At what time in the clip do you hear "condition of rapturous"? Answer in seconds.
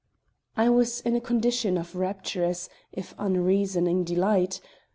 1.21-2.69